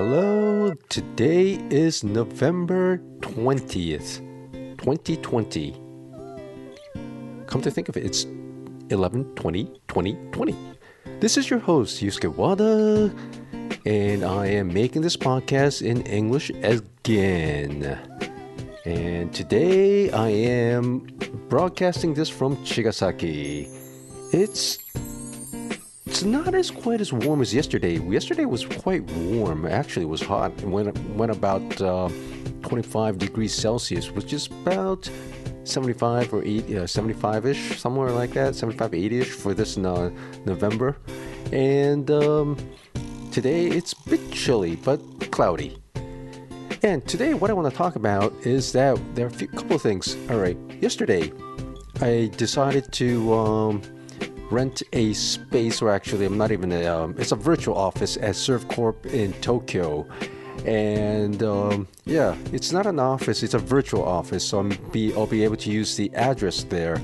[0.00, 4.20] Hello, today is November 20th,
[4.78, 5.72] 2020.
[7.48, 8.24] Come to think of it, it's
[8.90, 10.56] 11 20 20 20.
[11.18, 13.12] This is your host, Yusuke Wada,
[13.84, 17.98] and I am making this podcast in English again.
[18.84, 21.08] And today I am
[21.48, 23.66] broadcasting this from Chigasaki.
[24.32, 24.78] It's
[26.18, 27.96] it's not as quite as warm as yesterday.
[27.96, 29.66] Yesterday was quite warm.
[29.66, 30.50] Actually, it was hot.
[30.58, 32.08] It went went about uh,
[32.62, 35.08] 25 degrees Celsius, which is about
[35.62, 40.10] 75 or 8, uh, 75 ish, somewhere like that, 75, 80 ish for this uh,
[40.44, 40.96] November.
[41.52, 42.56] And um,
[43.30, 44.98] today it's a bit chilly, but
[45.30, 45.78] cloudy.
[46.82, 49.76] And today, what I want to talk about is that there are a few, couple
[49.76, 50.16] of things.
[50.30, 51.30] All right, yesterday
[52.00, 53.82] I decided to um,
[54.50, 59.06] rent a space, or actually, I'm not even um, it's a virtual office at ServCorp
[59.06, 60.06] in Tokyo.
[60.64, 65.26] And um, yeah, it's not an office, it's a virtual office, so I'm be, I'll
[65.26, 67.00] be able to use the address there.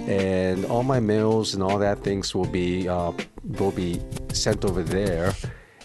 [0.00, 3.12] And all my mails and all that things will be uh,
[3.58, 4.00] will be
[4.32, 5.34] sent over there,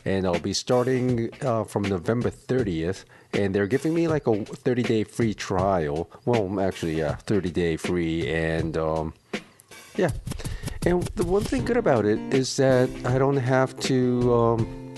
[0.05, 4.83] and I'll be starting uh, from November 30th and they're giving me like a 30
[4.83, 6.09] day free trial.
[6.25, 9.13] Well, actually, yeah, 30 day free, and um,
[9.95, 10.11] yeah.
[10.85, 14.33] And the one thing good about it is that I don't have to.
[14.33, 14.93] Um,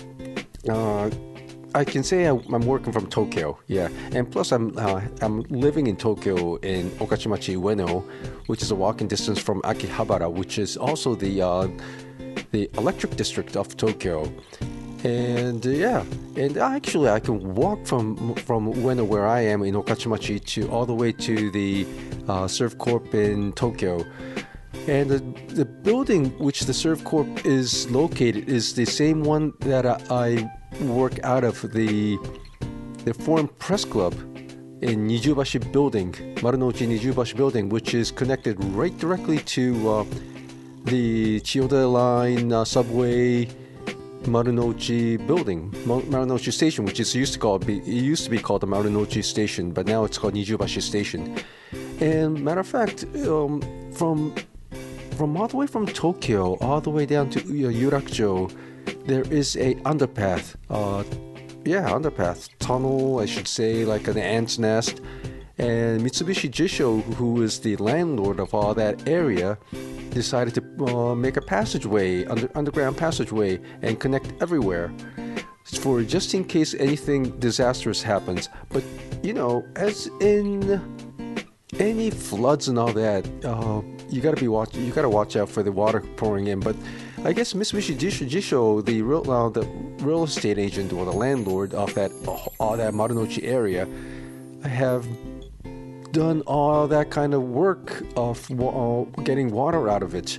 [0.68, 1.10] uh,
[1.76, 5.96] I can say I'm working from Tokyo, yeah, and plus I'm uh, I'm living in
[5.96, 8.04] Tokyo in Okachimachi Ueno,
[8.46, 11.68] which is a walking distance from Akihabara, which is also the uh,
[12.52, 14.32] the electric district of Tokyo
[15.04, 16.04] and uh, yeah,
[16.36, 20.86] and actually I can walk from from Ueno where I am in Okachimachi to all
[20.86, 21.86] the way to the
[22.26, 22.48] uh,
[22.78, 24.04] Corp in Tokyo.
[24.86, 25.18] And the,
[25.54, 30.50] the building which the ServCorp is located is the same one that I,
[30.80, 32.18] work out of the
[33.04, 34.12] the Foreign Press Club
[34.82, 40.04] in Nijubashi Building, Marunouchi Nijubashi Building, which is connected right directly to uh,
[40.84, 43.46] the Chiyoda Line uh, subway
[44.24, 48.66] Marunouchi building, Marunouchi Station, which is used to call it used to be called the
[48.66, 51.38] Marunouchi Station, but now it's called Nijubashi Station.
[52.00, 54.34] And matter of fact, um, from
[55.14, 58.52] from all the way from Tokyo all the way down to Yurakucho,
[59.06, 60.56] there is a underpath.
[60.70, 61.04] Uh,
[61.64, 65.00] yeah, underpath tunnel, I should say, like an ant's nest.
[65.56, 69.56] And Mitsubishi Jisho, who is the landlord of all that area,
[70.10, 74.92] decided to uh, make a passageway, under, underground passageway, and connect everywhere
[75.80, 78.48] for just in case anything disastrous happens.
[78.68, 78.84] But
[79.22, 80.80] you know, as in
[81.78, 84.74] any floods and all that, uh, you gotta be watch.
[84.74, 86.60] You gotta watch out for the water pouring in.
[86.60, 86.76] But
[87.24, 89.62] I guess Mitsubishi Jisho, the real uh, the
[90.00, 92.10] real estate agent or the landlord of that
[92.58, 93.88] all that Marunouchi area,
[94.64, 95.06] have
[96.12, 100.38] done all that kind of work of uh, getting water out of it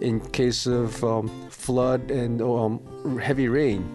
[0.00, 2.80] in case of um, flood and um,
[3.18, 3.88] heavy rain.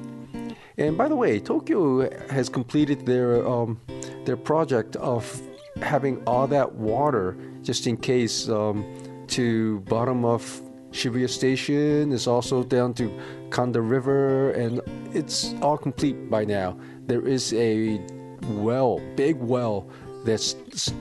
[0.77, 3.79] And by the way, Tokyo has completed their um,
[4.25, 5.41] their project of
[5.81, 8.85] having all that water just in case um,
[9.29, 10.43] to bottom of
[10.91, 13.11] Shibuya Station is also down to
[13.51, 14.81] Kanda River, and
[15.13, 16.77] it's all complete by now.
[17.05, 18.01] There is a
[18.47, 19.87] well, big well
[20.25, 20.55] that's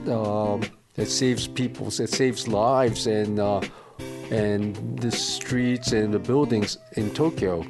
[0.07, 0.61] um,
[0.95, 3.61] that saves people, that saves lives, and uh,
[4.29, 7.65] and the streets and the buildings in Tokyo,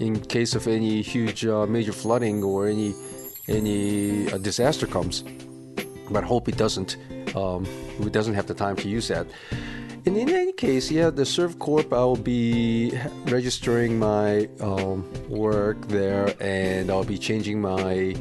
[0.00, 2.94] in case of any huge uh, major flooding or any
[3.48, 5.22] any uh, disaster comes.
[6.10, 6.96] But hope it doesn't.
[7.36, 7.66] Um,
[8.00, 9.26] it doesn't have the time to use that.
[10.06, 12.92] In any case, yeah, the ServCorp, I will be
[13.26, 18.14] registering my um, work there, and I'll be changing my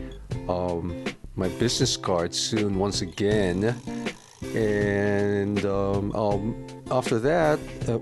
[0.48, 1.04] um,
[1.36, 3.76] my business card soon once again.
[4.56, 7.60] And um, after that,
[7.90, 8.00] uh,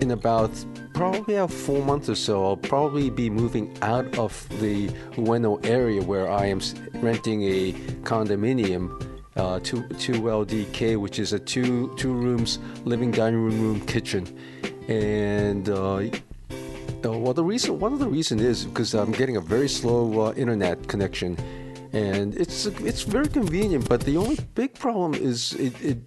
[0.00, 0.50] in about
[0.92, 6.02] probably about four months or so, I'll probably be moving out of the Ueno area
[6.02, 6.60] where I am
[6.94, 7.72] renting a
[8.02, 9.09] condominium.
[9.36, 14.26] Uh, two two LDK, which is a two two rooms living dining room room kitchen,
[14.88, 15.98] and uh,
[17.04, 20.26] uh, well the reason one of the reason is because I'm getting a very slow
[20.26, 21.38] uh, internet connection,
[21.92, 23.88] and it's it's very convenient.
[23.88, 25.98] But the only big problem is it it,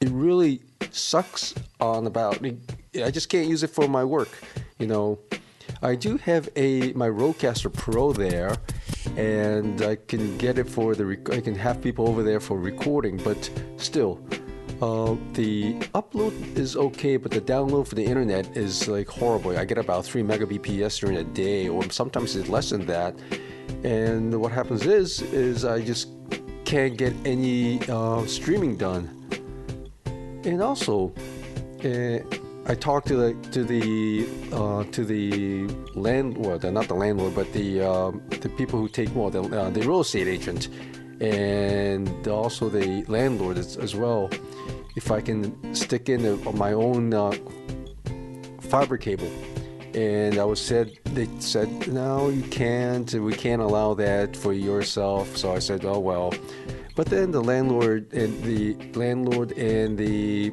[0.00, 0.62] it really
[0.92, 2.38] sucks on about.
[2.44, 4.30] I just can't use it for my work.
[4.78, 5.18] You know,
[5.82, 8.56] I do have a my Rodecaster Pro there,
[9.16, 11.18] and I can get it for the.
[11.32, 14.20] I can have people over there for recording, but still.
[14.80, 19.58] Uh, the upload is okay, but the download for the internet is like horrible.
[19.58, 23.16] I get about 3 megabps during a day, or sometimes it's less than that.
[23.82, 26.10] And what happens is, is I just
[26.64, 29.08] can't get any uh, streaming done.
[30.44, 31.12] And also,
[31.84, 32.18] uh,
[32.70, 37.80] I talked to the to the uh, to the landlord, not the landlord, but the
[37.80, 40.68] uh, the people who take well, the, uh, the real estate agent,
[41.22, 44.28] and also the landlord as, as well
[44.96, 47.32] if I can stick in a, my own uh,
[48.60, 49.30] fiber cable.
[49.94, 53.10] And I was said they said no, you can't.
[53.14, 55.38] We can't allow that for yourself.
[55.38, 56.34] So I said, oh well.
[56.94, 60.52] But then the landlord and the landlord and the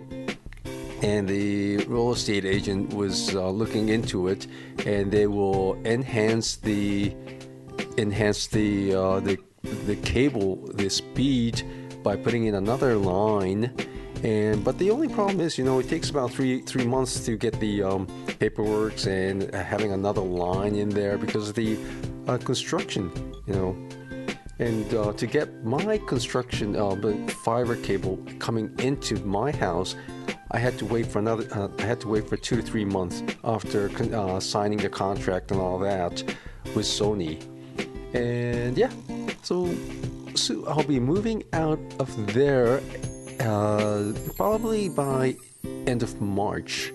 [1.06, 4.48] and the real estate agent was uh, looking into it,
[4.86, 7.16] and they will enhance the
[7.98, 9.38] enhance the uh, the
[9.86, 11.63] the cable the speed
[12.04, 13.72] by putting in another line
[14.24, 17.38] and but the only problem is, you know, it takes about three three months to
[17.38, 18.07] get the um,
[18.40, 21.78] paperwork and having another line in there because of the
[22.28, 23.12] uh, construction,
[23.46, 23.78] you know.
[24.60, 26.96] And uh, to get my construction, uh,
[27.44, 29.96] fiber cable coming into my house,
[30.52, 31.46] I had to wait for another.
[31.52, 35.52] Uh, I had to wait for two to three months after uh, signing the contract
[35.52, 36.24] and all that
[36.74, 37.44] with Sony.
[38.13, 38.92] And yeah,
[39.44, 39.75] so
[40.36, 42.81] so I'll be moving out of there
[43.42, 45.36] uh, probably by
[45.86, 46.94] end of March.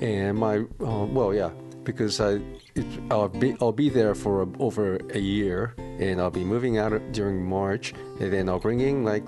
[0.00, 1.50] And my uh, well, yeah,
[1.84, 2.40] because I
[2.74, 6.78] it, I'll be I'll be there for a, over a year, and I'll be moving
[6.78, 9.24] out during March, and then I'll bring in like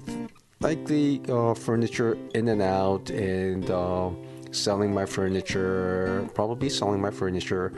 [0.61, 4.11] like the uh, furniture in and out, and uh,
[4.53, 7.73] selling my furniture, probably selling my furniture,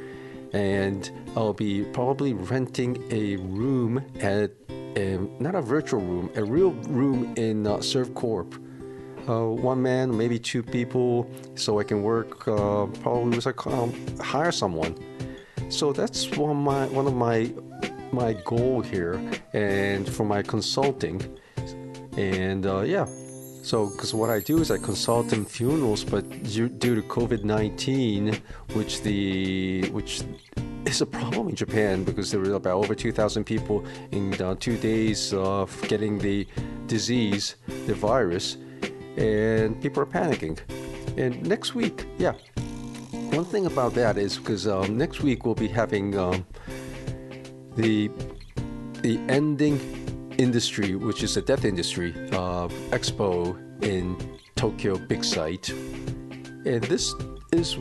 [0.52, 4.50] and I'll be probably renting a room at
[4.96, 8.60] a, not a virtual room, a real room in uh, ServCorp.
[9.28, 12.46] Uh, one man, maybe two people, so I can work.
[12.46, 14.94] Uh, probably was like um, hire someone.
[15.70, 17.52] So that's one of my one of my
[18.12, 19.20] my goal here,
[19.54, 21.22] and for my consulting,
[22.16, 23.06] and uh, yeah.
[23.62, 28.38] So, because what I do is I consult in funerals, but due, to COVID nineteen,
[28.74, 30.22] which the which
[30.84, 34.76] is a problem in Japan because there were about over 2,000 people in uh, two
[34.76, 36.46] days of getting the
[36.86, 37.56] disease,
[37.86, 38.58] the virus,
[39.16, 40.58] and people are panicking.
[41.16, 42.34] And next week, yeah,
[43.34, 46.46] one thing about that is because um, next week we'll be having um,
[47.76, 48.10] the
[49.02, 49.78] the ending
[50.38, 54.16] industry, which is the death industry uh, expo in
[54.56, 57.14] Tokyo Big Sight, and this
[57.52, 57.76] is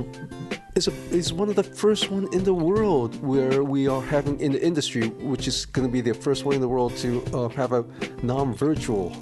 [0.76, 4.40] is, a, is one of the first one in the world where we are having
[4.40, 7.24] in the industry, which is going to be the first one in the world to
[7.34, 7.86] uh, have a
[8.24, 9.16] non-virtual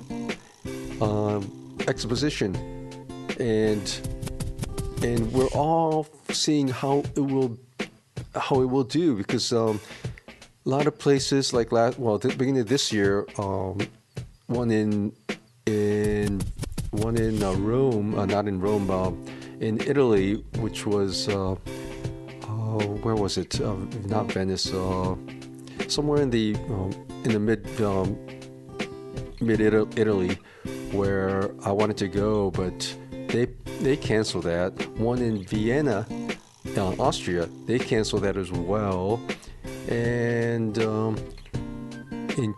[1.02, 2.56] um, exposition,
[3.40, 3.86] and
[5.04, 7.58] and we're all seeing how it will
[8.36, 9.80] how it will do because um,
[10.66, 13.80] a lot of places like last well the beginning of this year, um,
[14.48, 15.12] one in
[15.66, 16.42] in
[16.92, 18.90] one in uh, Rome, uh, not in Rome.
[18.90, 19.12] Uh,
[19.62, 21.56] in Italy, which was uh, uh,
[23.06, 23.62] where was it?
[23.62, 23.76] Uh,
[24.08, 24.74] not Venice.
[25.88, 26.92] Somewhere in the um,
[27.24, 28.18] in the mid um,
[29.40, 30.38] mid Italy,
[30.92, 32.96] where I wanted to go, but
[33.28, 33.46] they
[33.80, 34.74] they canceled that.
[34.98, 36.06] One in Vienna,
[36.78, 39.22] uh, Austria, they canceled that as well,
[39.88, 41.18] and um,
[42.38, 42.54] in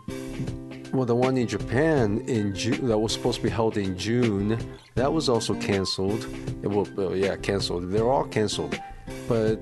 [0.94, 4.56] well, the one in Japan in June that was supposed to be held in June,
[4.94, 6.24] that was also canceled.
[6.62, 7.90] It well, yeah, canceled.
[7.90, 8.78] They're all canceled.
[9.26, 9.58] But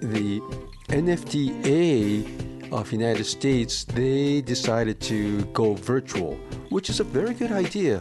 [0.00, 0.40] the
[0.88, 6.34] NFDA of United States, they decided to go virtual,
[6.70, 8.00] which is a very good idea.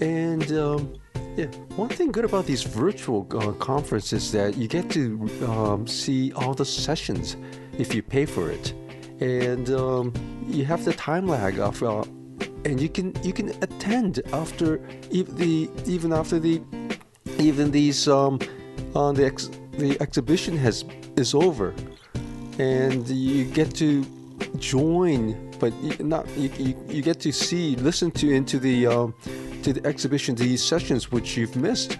[0.00, 0.94] And um,
[1.36, 1.46] yeah,
[1.76, 6.32] one thing good about these virtual uh, conferences is that you get to um, see
[6.32, 7.36] all the sessions
[7.78, 8.74] if you pay for it,
[9.20, 10.12] and um,
[10.46, 12.04] you have the time lag of, uh,
[12.66, 14.80] and you can you can attend after
[15.10, 16.60] even the even after the
[17.38, 18.38] even these um,
[18.94, 20.84] uh, the ex, the exhibition has
[21.16, 21.74] is over,
[22.58, 24.04] and you get to
[24.58, 29.14] join, but not you, you, you get to see listen to into the um,
[29.62, 31.98] to the exhibition these sessions which you've missed,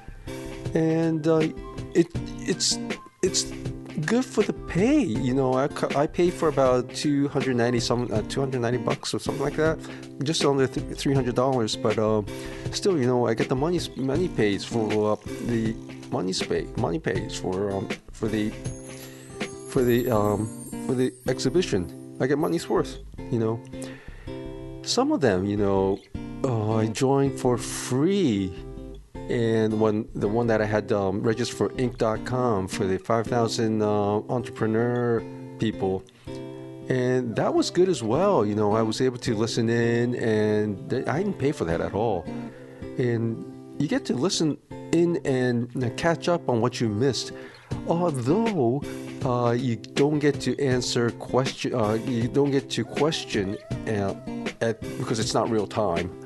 [0.75, 1.49] and uh,
[1.95, 2.09] it
[2.47, 2.79] it's
[3.23, 3.45] it's
[4.07, 5.01] good for the pay.
[5.01, 9.57] You know, I, I pay for about 290 some uh, 290 bucks or something like
[9.57, 9.79] that,
[10.23, 11.77] just under 300 dollars.
[11.77, 12.23] But uh,
[12.71, 15.17] still, you know, I get the money money pays for uh,
[15.47, 15.75] the
[16.11, 18.51] money pay money pays for um, for the
[19.71, 20.49] for the um,
[20.87, 22.17] for the exhibition.
[22.21, 22.99] I get money's worth.
[23.31, 23.61] You know,
[24.83, 25.99] some of them, you know,
[26.45, 28.53] uh, I joined for free
[29.29, 33.87] and when the one that I had um, registered for Inc.com for the 5,000 uh,
[34.29, 35.23] entrepreneur
[35.59, 36.05] people,
[36.89, 38.45] and that was good as well.
[38.45, 41.95] You know, I was able to listen in, and I didn't pay for that at
[41.95, 42.25] all.
[42.99, 44.59] And you get to listen
[44.93, 47.33] in and catch up on what you missed.
[47.87, 48.83] Although
[49.25, 53.57] uh, you don't get to answer question, uh, you don't get to question
[53.87, 54.15] uh,
[54.61, 56.22] at, because it's not real time.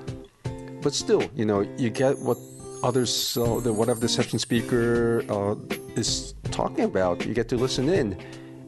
[0.87, 2.39] But still, you know, you get what
[2.85, 5.57] others, uh, the, whatever the session speaker uh,
[5.97, 7.27] is talking about.
[7.27, 8.17] You get to listen in,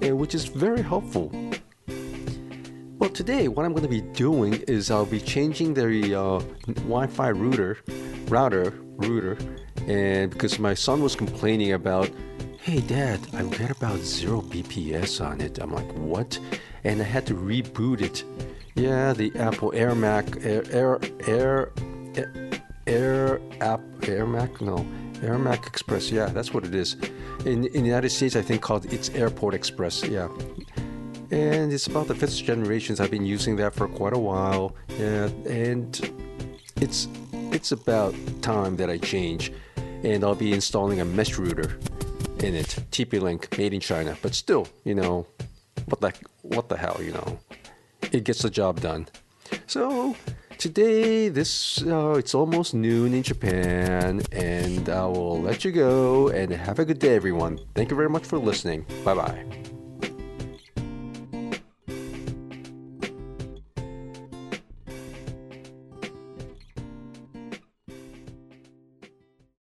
[0.03, 1.31] and which is very helpful.
[2.99, 6.41] Well, today what I'm going to be doing is I'll be changing the uh,
[6.89, 7.79] Wi-Fi router,
[8.27, 9.39] router, router,
[9.87, 12.11] and because my son was complaining about,
[12.61, 15.61] hey Dad, I get about zero BPS on it.
[15.61, 16.37] I'm like, what?
[16.83, 18.25] And I had to reboot it.
[18.75, 21.73] Yeah, the Apple Air Mac, Air, Air, Air,
[22.87, 24.87] Air, App, Air Mac, no,
[25.23, 26.11] Air Mac Express.
[26.11, 26.97] Yeah, that's what it is.
[27.45, 30.05] In in the United States, I think called it's Airport Express.
[30.05, 30.29] Yeah
[31.31, 33.01] and it's about the fifth generations.
[33.01, 36.13] I've been using that for quite a while, yeah, and
[36.81, 37.09] it's
[37.53, 41.79] it's about time that I change, and I'll be installing a mesh router
[42.41, 44.17] in it, TP-Link, made in China.
[44.23, 45.27] But still, you know,
[45.87, 47.39] what the what the hell, you know,
[48.13, 49.09] it gets the job done.
[49.67, 50.17] So
[50.59, 56.53] today, this uh, it's almost noon in Japan, and I will let you go and
[56.53, 57.59] have a good day, everyone.
[57.75, 58.85] Thank you very much for listening.
[59.05, 59.68] Bye bye.